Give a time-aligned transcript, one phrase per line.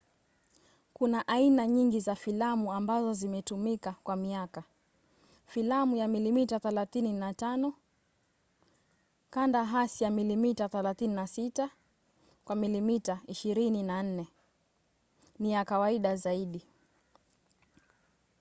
[0.93, 4.63] kuna aina nyingi za filamu ambazo zimetumika kwa miaka.
[5.45, 7.73] filamu ya milimita 35
[9.29, 11.69] kanda hasi ya milimita 36
[12.45, 14.25] kwa milimita 24
[15.39, 16.61] ni ya kawaida zaidi